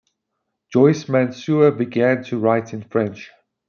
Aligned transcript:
Joyce 0.73 1.07
Mansour 1.09 1.69
began 1.73 2.23
to 2.23 2.39
write 2.39 2.73
in 2.73 2.81
French. 2.81 3.29